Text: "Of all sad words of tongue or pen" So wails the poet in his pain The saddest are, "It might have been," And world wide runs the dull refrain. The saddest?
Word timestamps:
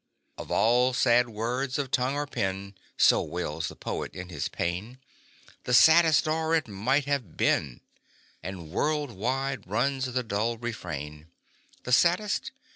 "Of 0.35 0.49
all 0.49 0.93
sad 0.93 1.29
words 1.29 1.77
of 1.77 1.91
tongue 1.91 2.15
or 2.15 2.25
pen" 2.25 2.73
So 2.97 3.21
wails 3.21 3.67
the 3.67 3.75
poet 3.75 4.15
in 4.15 4.29
his 4.29 4.47
pain 4.49 4.97
The 5.65 5.75
saddest 5.75 6.27
are, 6.27 6.55
"It 6.55 6.67
might 6.67 7.05
have 7.05 7.37
been," 7.37 7.81
And 8.41 8.71
world 8.71 9.11
wide 9.11 9.67
runs 9.67 10.11
the 10.11 10.23
dull 10.23 10.57
refrain. 10.57 11.27
The 11.83 11.91
saddest? 11.93 12.49